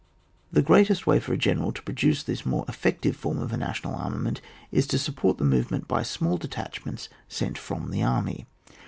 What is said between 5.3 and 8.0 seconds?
the movement by small detachments sent from